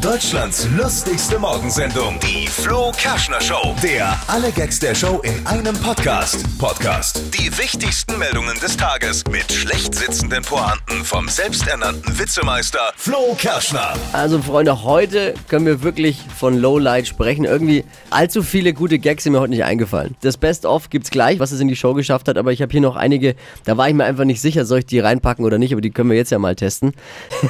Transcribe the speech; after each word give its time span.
Deutschlands 0.00 0.66
lustigste 0.78 1.38
Morgensendung, 1.38 2.18
die 2.20 2.46
Flo 2.46 2.90
Kerschner 2.96 3.40
Show. 3.40 3.74
Der 3.82 4.18
alle 4.28 4.50
Gags 4.50 4.78
der 4.78 4.94
Show 4.94 5.20
in 5.22 5.46
einem 5.46 5.76
Podcast. 5.76 6.46
Podcast. 6.58 7.22
Die 7.34 7.50
wichtigsten 7.58 8.18
Meldungen 8.18 8.58
des 8.60 8.78
Tages 8.78 9.24
mit 9.30 9.52
schlecht 9.52 9.94
sitzenden 9.94 10.42
Pointen 10.42 11.04
vom 11.04 11.28
selbsternannten 11.28 12.18
Witzemeister 12.18 12.92
Flo 12.96 13.36
Kerschner. 13.36 13.92
Also 14.14 14.40
Freunde, 14.40 14.84
heute 14.84 15.34
können 15.48 15.66
wir 15.66 15.82
wirklich 15.82 16.16
von 16.34 16.56
Lowlight 16.56 17.06
sprechen. 17.06 17.44
Irgendwie 17.44 17.84
allzu 18.08 18.42
viele 18.42 18.72
gute 18.72 18.98
Gags 18.98 19.24
sind 19.24 19.34
mir 19.34 19.40
heute 19.40 19.50
nicht 19.50 19.64
eingefallen. 19.64 20.16
Das 20.22 20.38
Best-of 20.38 20.88
gibt's 20.88 21.10
gleich, 21.10 21.40
was 21.40 21.52
es 21.52 21.60
in 21.60 21.68
die 21.68 21.76
Show 21.76 21.92
geschafft 21.92 22.26
hat, 22.28 22.38
aber 22.38 22.52
ich 22.52 22.62
habe 22.62 22.72
hier 22.72 22.80
noch 22.80 22.96
einige, 22.96 23.34
da 23.64 23.76
war 23.76 23.88
ich 23.88 23.94
mir 23.94 24.04
einfach 24.04 24.24
nicht 24.24 24.40
sicher, 24.40 24.64
soll 24.64 24.78
ich 24.78 24.86
die 24.86 25.00
reinpacken 25.00 25.44
oder 25.44 25.58
nicht, 25.58 25.72
aber 25.72 25.82
die 25.82 25.90
können 25.90 26.08
wir 26.08 26.16
jetzt 26.16 26.30
ja 26.30 26.38
mal 26.38 26.56
testen. 26.56 26.94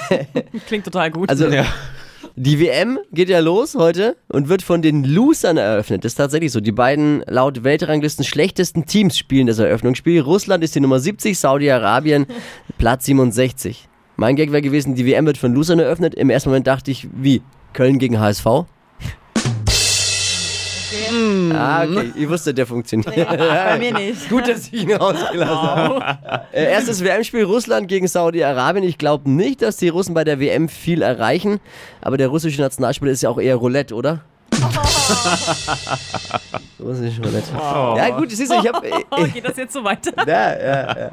Klingt 0.66 0.84
total 0.84 1.12
gut. 1.12 1.30
Also 1.30 1.48
die 2.36 2.60
WM 2.60 2.98
geht 3.12 3.28
ja 3.28 3.40
los 3.40 3.74
heute 3.74 4.16
und 4.28 4.48
wird 4.48 4.62
von 4.62 4.82
den 4.82 5.04
Losern 5.04 5.56
eröffnet. 5.56 6.04
Das 6.04 6.12
ist 6.12 6.16
tatsächlich 6.16 6.52
so. 6.52 6.60
Die 6.60 6.72
beiden 6.72 7.22
laut 7.26 7.64
Weltranglisten 7.64 8.24
schlechtesten 8.24 8.86
Teams 8.86 9.18
spielen 9.18 9.46
das 9.46 9.58
Eröffnungsspiel. 9.58 10.20
Russland 10.20 10.64
ist 10.64 10.74
die 10.74 10.80
Nummer 10.80 11.00
70, 11.00 11.38
Saudi-Arabien 11.38 12.26
Platz 12.78 13.06
67. 13.06 13.88
Mein 14.16 14.36
Gag 14.36 14.52
wäre 14.52 14.62
gewesen, 14.62 14.94
die 14.94 15.06
WM 15.06 15.26
wird 15.26 15.38
von 15.38 15.54
Losern 15.54 15.78
eröffnet. 15.78 16.14
Im 16.14 16.30
ersten 16.30 16.50
Moment 16.50 16.66
dachte 16.66 16.90
ich, 16.90 17.08
wie? 17.14 17.42
Köln 17.72 17.98
gegen 17.98 18.20
HSV? 18.20 18.46
Ah, 21.54 21.84
okay. 21.84 22.12
Ich 22.14 22.28
wusste, 22.28 22.54
der 22.54 22.66
funktioniert. 22.66 23.14
bei 23.14 23.78
mir 23.78 23.92
nicht. 23.94 24.28
Gut, 24.28 24.48
dass 24.48 24.68
ich 24.68 24.82
ihn 24.82 24.92
rausgelassen 24.92 25.54
habe. 25.54 26.18
Äh, 26.52 26.64
erstes 26.72 27.02
WM-Spiel 27.04 27.44
Russland 27.44 27.88
gegen 27.88 28.06
Saudi-Arabien. 28.08 28.84
Ich 28.84 28.98
glaube 28.98 29.30
nicht, 29.30 29.62
dass 29.62 29.76
die 29.76 29.88
Russen 29.88 30.14
bei 30.14 30.24
der 30.24 30.40
WM 30.40 30.68
viel 30.68 31.02
erreichen. 31.02 31.60
Aber 32.00 32.16
der 32.16 32.28
russische 32.28 32.60
Nationalspieler 32.60 33.12
ist 33.12 33.22
ja 33.22 33.30
auch 33.30 33.40
eher 33.40 33.56
Roulette, 33.56 33.94
oder? 33.94 34.20
Russisch 36.80 37.18
Roulette. 37.18 37.52
Ja 37.52 38.10
gut, 38.10 38.30
siehst 38.30 38.50
du, 38.50 38.56
ich 38.56 38.68
habe... 38.68 38.80
Oh, 39.10 39.24
geht 39.24 39.44
das 39.44 39.56
jetzt 39.56 39.72
so 39.72 39.82
weiter? 39.84 40.12
Ja, 40.26 40.58
ja, 40.58 40.96
ja. 40.98 41.12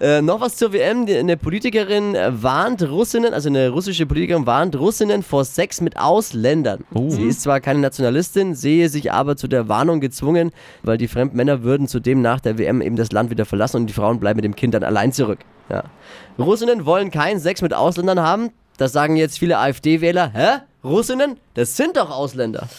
Äh, 0.00 0.22
noch 0.22 0.40
was 0.40 0.56
zur 0.56 0.72
WM. 0.72 1.06
Eine 1.08 1.36
Politikerin 1.36 2.14
äh, 2.14 2.30
warnt 2.42 2.82
Russinnen, 2.82 3.34
also 3.34 3.48
eine 3.48 3.70
russische 3.70 4.06
Politikerin 4.06 4.46
warnt 4.46 4.78
Russinnen 4.78 5.22
vor 5.22 5.44
Sex 5.44 5.80
mit 5.80 5.96
Ausländern. 5.98 6.84
Sie 7.08 7.24
ist 7.24 7.42
zwar 7.42 7.60
keine 7.60 7.80
Nationalistin, 7.80 8.54
sehe 8.54 8.88
sich 8.88 9.12
aber 9.12 9.36
zu 9.36 9.48
der 9.48 9.68
Warnung 9.68 10.00
gezwungen, 10.00 10.52
weil 10.82 10.98
die 10.98 11.08
Fremdmänner 11.08 11.62
würden 11.62 11.88
zudem 11.88 12.22
nach 12.22 12.40
der 12.40 12.58
WM 12.58 12.80
eben 12.80 12.96
das 12.96 13.12
Land 13.12 13.30
wieder 13.30 13.44
verlassen 13.44 13.78
und 13.78 13.86
die 13.86 13.92
Frauen 13.94 14.20
bleiben 14.20 14.36
mit 14.36 14.44
dem 14.44 14.56
Kind 14.56 14.74
dann 14.74 14.84
allein 14.84 15.12
zurück. 15.12 15.40
Ja. 15.68 15.84
Russinnen 16.38 16.86
wollen 16.86 17.10
keinen 17.10 17.40
Sex 17.40 17.62
mit 17.62 17.74
Ausländern 17.74 18.20
haben. 18.20 18.50
Das 18.78 18.92
sagen 18.92 19.16
jetzt 19.16 19.38
viele 19.38 19.58
AfD-Wähler. 19.58 20.32
Hä? 20.34 20.48
Russinnen? 20.84 21.36
Das 21.54 21.76
sind 21.76 21.96
doch 21.96 22.10
Ausländer. 22.10 22.68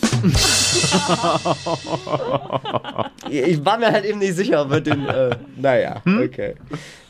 Ich 3.29 3.63
war 3.65 3.77
mir 3.77 3.91
halt 3.91 4.05
eben 4.05 4.19
nicht 4.19 4.35
sicher, 4.35 4.61
ob 4.61 4.71
wir 4.71 4.81
den. 4.81 5.07
Äh, 5.07 5.35
naja, 5.55 6.01
okay. 6.05 6.55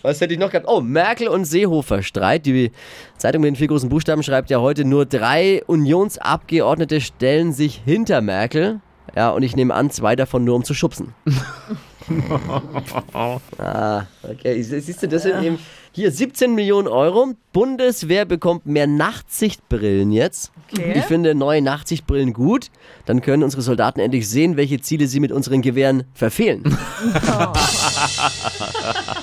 Was 0.02 0.22
hätte 0.22 0.34
ich 0.34 0.40
noch 0.40 0.52
gehabt? 0.52 0.68
Oh, 0.70 0.80
Merkel 0.82 1.28
und 1.28 1.46
Seehofer 1.46 2.04
Streit. 2.04 2.46
Die 2.46 2.72
Zeitung 3.18 3.42
mit 3.42 3.50
den 3.50 3.56
vier 3.56 3.68
großen 3.68 3.90
Buchstaben 3.90 4.24
schreibt 4.24 4.50
ja 4.50 4.60
heute, 4.60 4.86
nur 4.86 5.06
drei 5.06 5.64
Unionsabgeordnete 5.66 7.02
stellen 7.02 7.52
sich 7.52 7.82
hinter 7.84 8.22
Merkel. 8.22 8.80
Ja, 9.16 9.32
und 9.32 9.44
ich 9.44 9.56
nehme 9.56 9.74
an, 9.74 9.90
zwei 9.90 10.16
davon 10.16 10.44
nur 10.44 10.56
um 10.56 10.64
zu 10.64 10.74
schubsen. 10.74 11.14
ah, 13.14 14.06
okay. 14.24 14.62
Siehst 14.62 15.04
du, 15.04 15.08
das 15.08 15.24
sind 15.24 15.44
eben 15.44 15.60
hier 15.92 16.12
17 16.12 16.56
Millionen 16.56 16.88
Euro. 16.88 17.34
Bundeswehr 17.52 18.26
bekommt 18.26 18.66
mehr 18.66 18.88
Nachtsichtbrillen 18.88 20.12
jetzt. 20.12 20.52
Okay. 20.72 20.94
Ich 20.98 21.06
finde 21.06 21.36
neue 21.36 21.62
Nachtsichtbrillen 21.62 22.34
gut. 22.34 22.72
Dann 23.06 23.22
können 23.22 23.44
unsere 23.44 23.62
Soldaten 23.62 24.00
endlich 24.00 24.28
sehen, 24.28 24.58
welche 24.58 24.82
Ziele 24.82 25.06
sie 25.08 25.20
mit 25.20 25.32
unseren 25.32 25.62
Gewehren 25.62 26.04
verfehlen. 26.14 26.64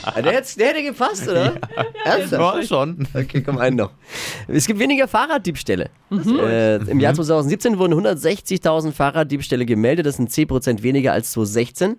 Ah, 0.03 0.23
der, 0.23 0.33
hätte, 0.33 0.59
der 0.59 0.69
hätte 0.69 0.83
gepasst, 0.83 1.29
oder? 1.29 1.55
Ernsthaft? 2.05 2.41
War 2.41 2.63
schon. 2.63 3.07
Okay, 3.15 3.43
komm, 3.43 3.59
einen 3.59 3.77
noch. 3.77 3.91
Es 4.49 4.67
gibt 4.67 4.79
weniger 4.79 5.07
Fahrraddiebstähle. 5.07 5.91
Äh, 6.11 6.77
Im 6.91 7.01
Jahr 7.01 7.15
2017 7.15 7.79
wurden 7.79 7.95
160.000 7.95 8.93
Fahrraddiebstähle 8.93 9.67
gemeldet. 9.67 10.07
Das 10.07 10.17
sind 10.17 10.31
10% 10.31 10.83
weniger 10.83 11.13
als 11.13 11.33
2016. 11.33 11.97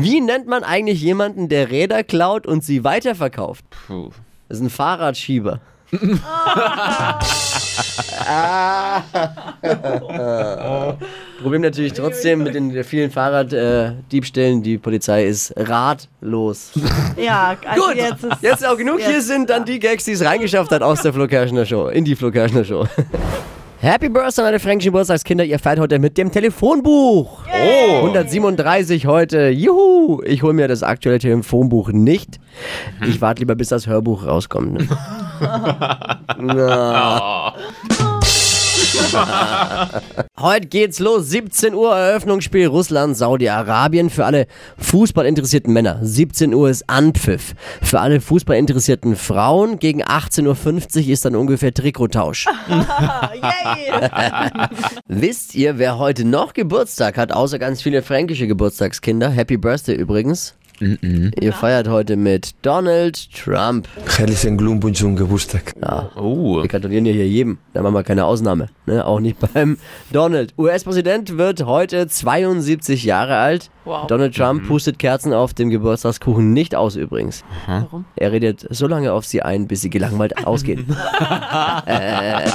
Wie 0.00 0.20
nennt 0.20 0.46
man 0.46 0.62
eigentlich 0.62 1.02
jemanden, 1.02 1.48
der 1.48 1.70
Räder 1.70 2.04
klaut 2.04 2.46
und 2.46 2.62
sie 2.62 2.84
weiterverkauft? 2.84 3.64
Puh. 3.88 4.10
Das 4.48 4.58
ist 4.58 4.64
ein 4.64 4.70
Fahrradschieber. 4.70 5.60
Ah. 6.24 7.18
Problem 11.40 11.62
natürlich 11.62 11.94
trotzdem 11.94 12.44
mit 12.44 12.54
den 12.54 12.84
vielen 12.84 13.10
Fahrraddiebstählen. 13.10 14.62
Die 14.62 14.78
Polizei 14.78 15.24
ist 15.26 15.52
ratlos. 15.56 16.70
Ja, 17.16 17.56
also 17.66 17.86
Gut, 17.86 17.96
jetzt 17.96 18.22
ist. 18.22 18.42
jetzt 18.42 18.66
auch 18.66 18.76
genug. 18.76 19.00
Hier 19.00 19.20
sind 19.20 19.50
dann 19.50 19.64
die 19.64 19.80
Gags, 19.80 20.04
die 20.04 20.12
es 20.12 20.24
reingeschafft 20.24 20.70
hat 20.70 20.82
aus 20.82 21.02
der 21.02 21.12
Flo 21.12 21.26
Kerschner 21.26 21.66
Show, 21.66 21.88
in 21.88 22.04
die 22.04 22.14
Flo 22.14 22.30
Kerschner 22.30 22.64
Show. 22.64 22.86
Happy 23.80 24.08
Birthday 24.08 24.42
an 24.42 24.48
alle 24.48 24.58
fränkischen 24.58 24.90
Geburtstagskinder. 24.90 25.44
Ihr 25.44 25.60
feiert 25.60 25.78
heute 25.78 26.00
mit 26.00 26.18
dem 26.18 26.32
Telefonbuch. 26.32 27.44
Oh. 27.46 27.96
137 27.98 29.06
heute. 29.06 29.50
Juhu. 29.50 30.20
Ich 30.24 30.42
hole 30.42 30.52
mir 30.52 30.66
das 30.66 30.82
aktuelle 30.82 31.20
Telefonbuch 31.20 31.90
nicht. 31.90 32.40
Ich 33.06 33.20
warte 33.20 33.40
lieber, 33.40 33.54
bis 33.54 33.68
das 33.68 33.86
Hörbuch 33.86 34.26
rauskommt. 34.26 34.72
Ne? 34.72 34.88
Na. 36.38 37.37
Heute 40.38 40.68
geht's 40.68 40.98
los. 40.98 41.30
17 41.30 41.74
Uhr 41.74 41.94
Eröffnungsspiel 41.94 42.66
Russland, 42.66 43.16
Saudi-Arabien. 43.16 44.10
Für 44.10 44.24
alle 44.24 44.46
fußballinteressierten 44.78 45.72
Männer. 45.72 45.98
17 46.02 46.54
Uhr 46.54 46.70
ist 46.70 46.88
Anpfiff. 46.88 47.54
Für 47.82 48.00
alle 48.00 48.20
fußballinteressierten 48.20 49.16
Frauen 49.16 49.78
gegen 49.78 50.04
18.50 50.04 51.06
Uhr 51.06 51.12
ist 51.12 51.24
dann 51.24 51.36
ungefähr 51.36 51.72
Trikottausch. 51.72 52.46
Wisst 55.06 55.54
ihr, 55.54 55.78
wer 55.78 55.98
heute 55.98 56.24
noch 56.24 56.52
Geburtstag 56.52 57.16
hat, 57.16 57.32
außer 57.32 57.58
ganz 57.58 57.82
viele 57.82 58.02
fränkische 58.02 58.46
Geburtstagskinder? 58.46 59.30
Happy 59.30 59.56
Birthday 59.56 59.94
übrigens. 59.94 60.54
Ihr 60.80 61.52
feiert 61.52 61.88
heute 61.88 62.16
mit 62.16 62.54
Donald 62.62 63.32
Trump. 63.32 63.88
Herzlichen 64.16 64.56
Glückwunsch 64.56 64.98
zum 64.98 65.16
Geburtstag. 65.16 65.74
Oh. 66.16 66.62
Wir 66.62 66.68
gratulieren 66.68 67.04
ja 67.04 67.12
hier 67.12 67.26
jedem. 67.26 67.58
Da 67.72 67.82
machen 67.82 67.94
wir 67.94 68.04
keine 68.04 68.24
Ausnahme. 68.24 68.68
Ne? 68.86 69.04
Auch 69.04 69.18
nicht 69.18 69.38
beim 69.54 69.78
Donald. 70.12 70.54
US-Präsident 70.56 71.36
wird 71.36 71.66
heute 71.66 72.06
72 72.06 73.04
Jahre 73.04 73.38
alt. 73.38 73.70
Wow. 73.84 74.06
Donald 74.06 74.36
Trump 74.36 74.68
pustet 74.68 74.98
Kerzen 74.98 75.32
auf 75.32 75.54
dem 75.54 75.70
Geburtstagskuchen 75.70 76.52
nicht 76.52 76.76
aus 76.76 76.94
übrigens. 76.94 77.42
Warum? 77.66 78.04
Er 78.16 78.32
redet 78.32 78.66
so 78.70 78.86
lange 78.86 79.12
auf 79.12 79.24
sie 79.24 79.42
ein, 79.42 79.66
bis 79.66 79.80
sie 79.80 79.90
gelangweilt 79.90 80.36
ausgehen. 80.46 80.86
Äh. 81.86 82.50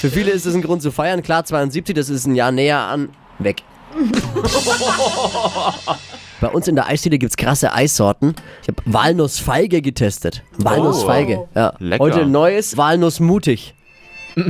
Für 0.00 0.10
viele 0.10 0.32
ist 0.32 0.46
es 0.46 0.54
ein 0.54 0.62
Grund 0.62 0.82
zu 0.82 0.90
feiern. 0.90 1.22
Klar, 1.22 1.44
72, 1.44 1.94
das 1.94 2.08
ist 2.08 2.26
ein 2.26 2.34
Jahr 2.34 2.50
näher 2.50 2.78
an. 2.78 3.10
Weg. 3.38 3.62
Bei 6.40 6.48
uns 6.48 6.68
in 6.68 6.74
der 6.74 6.86
Eisdiele 6.86 7.18
gibt 7.18 7.32
es 7.32 7.36
krasse 7.36 7.72
Eissorten. 7.72 8.34
Ich 8.62 8.68
habe 8.68 8.82
Walnussfeige 8.86 9.82
getestet. 9.82 10.42
Walnussfeige. 10.56 11.46
Ja. 11.54 11.74
Lecker. 11.78 12.02
Heute 12.02 12.24
neues 12.26 12.76
Walnussmutig. 12.76 13.74
Oh, 14.36 14.42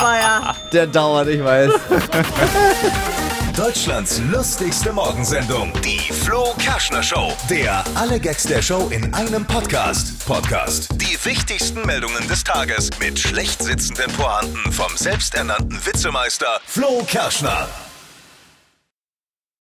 weia. 0.00 0.54
Der 0.72 0.86
dauert, 0.86 1.28
ich 1.28 1.44
weiß. 1.44 1.70
Deutschlands 3.56 4.20
lustigste 4.32 4.92
Morgensendung, 4.92 5.72
die 5.84 6.12
Flo 6.12 6.54
Kerschner 6.58 7.04
Show. 7.04 7.32
Der 7.48 7.84
alle 7.94 8.18
Gags 8.18 8.42
der 8.44 8.62
Show 8.62 8.88
in 8.90 9.14
einem 9.14 9.44
Podcast. 9.44 10.26
Podcast. 10.26 10.88
Die 11.00 11.16
wichtigsten 11.24 11.86
Meldungen 11.86 12.26
des 12.26 12.42
Tages 12.42 12.90
mit 12.98 13.16
schlecht 13.16 13.62
sitzenden 13.62 14.10
Pointen 14.12 14.72
vom 14.72 14.96
selbsternannten 14.96 15.78
Witzemeister 15.86 16.60
Flo 16.66 17.04
Kerschner. 17.06 17.68